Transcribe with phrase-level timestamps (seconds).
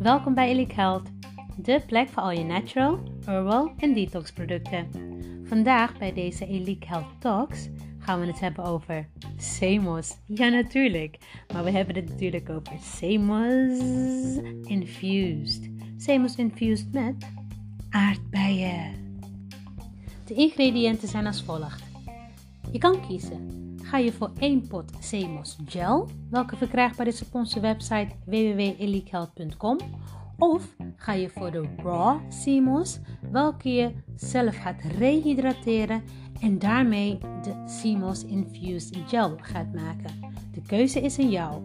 [0.00, 1.10] Welkom bij Elite Health,
[1.56, 4.88] de plek voor al je natural, herbal en detox producten.
[5.44, 7.68] Vandaag bij deze Elite Health Talks
[7.98, 10.16] gaan we het hebben over Semos.
[10.26, 11.18] Ja, natuurlijk.
[11.52, 13.78] Maar we hebben het natuurlijk over Semos
[14.62, 15.70] Infused.
[15.96, 17.14] Semos Infused met
[17.90, 18.92] aardbeien.
[20.24, 21.82] De ingrediënten zijn als volgt.
[22.72, 23.69] Je kan kiezen.
[23.90, 29.78] Ga je voor één pot Semos Gel, welke verkrijgbaar is op onze website www.elitehealth.com.
[30.38, 32.98] Of ga je voor de Raw Semos,
[33.30, 36.02] welke je zelf gaat rehydrateren
[36.40, 40.34] en daarmee de Semos Infused Gel gaat maken.
[40.52, 41.62] De keuze is aan jou.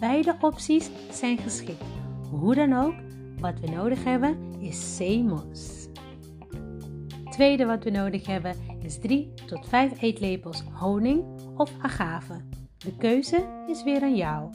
[0.00, 1.84] Beide opties zijn geschikt.
[2.30, 2.94] Hoe dan ook,
[3.40, 5.77] wat we nodig hebben is Semos.
[7.38, 11.24] Tweede wat we nodig hebben is 3 tot 5 eetlepels honing
[11.56, 12.40] of agave.
[12.78, 14.52] De keuze is weer aan jou.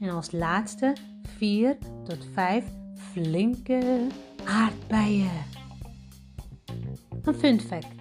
[0.00, 4.06] En als laatste 4 tot 5 flinke
[4.44, 5.30] aardbeien.
[7.22, 7.94] Een fun fact.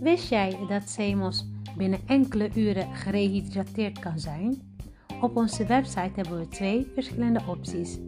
[0.00, 4.76] Wist jij dat Semos binnen enkele uren gerehydrateerd kan zijn?
[5.20, 7.98] Op onze website hebben we twee verschillende opties.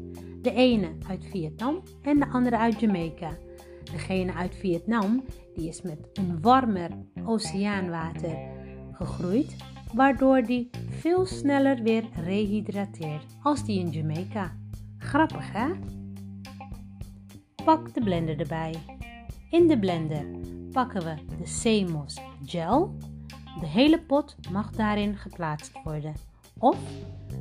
[0.42, 3.46] De ene uit Vietnam en de andere uit Jamaica.
[3.92, 5.22] Degene uit Vietnam
[5.58, 6.90] die is met een warmer
[7.24, 8.38] oceaanwater
[8.92, 9.56] gegroeid,
[9.92, 14.56] waardoor die veel sneller weer rehydrateert als die in Jamaica.
[14.98, 15.68] Grappig hè?
[17.64, 18.74] Pak de blender erbij.
[19.50, 20.24] In de blender
[20.72, 22.96] pakken we de Semos gel.
[23.60, 26.14] De hele pot mag daarin geplaatst worden.
[26.58, 26.78] Of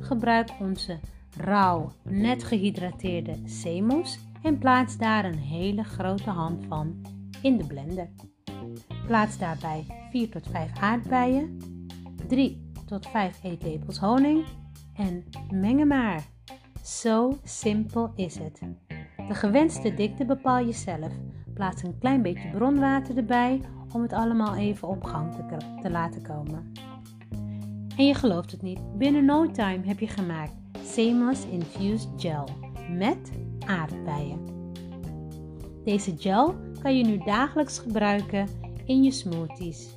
[0.00, 0.98] gebruik onze
[1.36, 7.00] rauw, net gehydrateerde Semos en plaats daar een hele grote hand van
[7.42, 8.08] in de blender.
[9.06, 11.58] Plaats daarbij 4 tot 5 aardbeien,
[12.28, 14.44] 3 tot 5 eetlepels honing
[14.94, 16.22] en mengen maar.
[16.82, 18.60] Zo simpel is het.
[19.28, 21.12] De gewenste dikte bepaal je zelf.
[21.54, 23.60] Plaats een klein beetje bronwater erbij
[23.92, 26.72] om het allemaal even op gang te, te laten komen.
[27.96, 33.30] En je gelooft het niet, binnen no time heb je gemaakt Semos Infused Gel met
[33.66, 34.56] aardbeien.
[35.84, 38.48] Deze gel kan je nu dagelijks gebruiken
[38.84, 39.88] in je smoothies.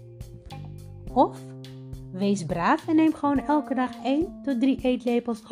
[1.13, 1.39] Of
[2.11, 5.43] wees braaf en neem gewoon elke dag 1 tot 3 eetlepels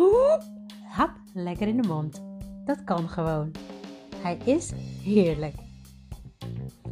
[0.83, 2.23] hap lekker in de mond.
[2.65, 3.51] Dat kan gewoon.
[4.15, 4.71] Hij is
[5.03, 5.55] heerlijk.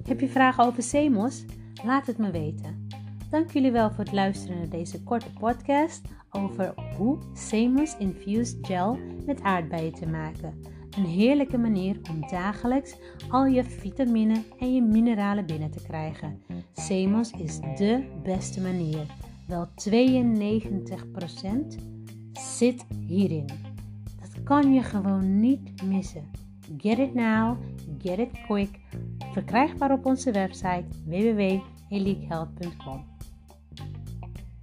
[0.08, 1.46] Heb je vragen over Semos?
[1.84, 2.87] Laat het me weten.
[3.30, 6.02] Dank jullie wel voor het luisteren naar deze korte podcast
[6.32, 10.62] over hoe Semos Infused Gel met aardbeien te maken.
[10.98, 12.96] Een heerlijke manier om dagelijks
[13.30, 16.42] al je vitamine en je mineralen binnen te krijgen.
[16.74, 19.06] Semos is de beste manier.
[19.48, 19.72] Wel 92%
[22.34, 23.50] zit hierin.
[24.22, 26.24] Dat kan je gewoon niet missen.
[26.78, 27.58] Get it now,
[28.00, 28.80] get it quick.
[29.32, 33.17] Verkrijgbaar op onze website www.elitehealth.com.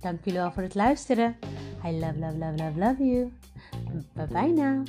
[0.05, 1.37] Dank jullie wel voor het luisteren.
[1.85, 3.33] I love, love, love, love, love you.
[4.13, 4.83] Bye bye now.